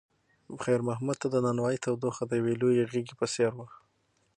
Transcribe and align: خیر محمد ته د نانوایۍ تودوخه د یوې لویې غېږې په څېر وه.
خیر 0.63 0.81
محمد 0.89 1.17
ته 1.21 1.27
د 1.31 1.35
نانوایۍ 1.45 1.77
تودوخه 1.83 2.23
د 2.27 2.31
یوې 2.39 2.53
لویې 2.61 2.89
غېږې 2.91 3.15
په 3.19 3.25
څېر 3.33 3.51
وه. 3.57 3.67